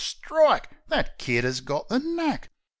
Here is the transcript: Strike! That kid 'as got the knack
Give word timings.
Strike! 0.03 0.67
That 0.87 1.19
kid 1.19 1.45
'as 1.45 1.61
got 1.61 1.87
the 1.87 1.99
knack 1.99 2.49